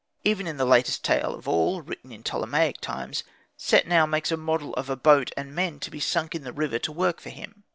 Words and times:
Even 0.23 0.47
in 0.47 0.57
the 0.57 0.65
latest 0.65 1.03
tale 1.05 1.35
of 1.35 1.47
all 1.47 1.83
(written 1.83 2.11
in 2.11 2.23
Ptolemaic 2.23 2.81
times), 2.81 3.23
Setnau 3.55 4.09
makes 4.09 4.31
a 4.31 4.35
model 4.35 4.73
of 4.73 4.89
a 4.89 4.95
boat 4.95 5.29
and 5.37 5.53
men, 5.53 5.79
to 5.79 5.91
be 5.91 5.99
sunk 5.99 6.33
in 6.33 6.43
the 6.43 6.51
river 6.51 6.79
to 6.79 6.91
work 6.91 7.21
for 7.21 7.29
him. 7.29 7.63